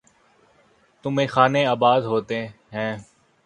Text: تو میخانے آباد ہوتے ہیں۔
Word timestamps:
تو 1.03 1.09
میخانے 1.09 1.65
آباد 1.65 2.01
ہوتے 2.01 2.47
ہیں۔ 2.73 2.93